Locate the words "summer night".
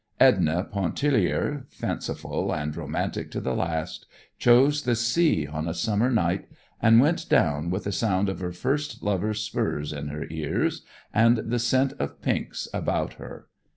5.75-6.47